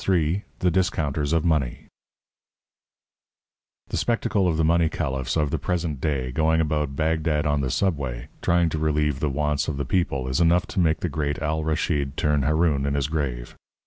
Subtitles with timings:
[0.09, 1.85] III THE DISCOUNTERS OF MONEY
[3.89, 7.69] The spectacle of the money caliphs of the present day going about Bagdad on the
[7.69, 11.37] Subway trying to relieve the wants of the people is enough to make the great
[11.37, 13.55] Al Raschid turn Haroun in his grave.